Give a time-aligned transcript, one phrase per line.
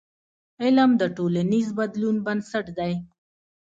[0.63, 2.93] علم د ټولنیز بدلون بنسټ دی.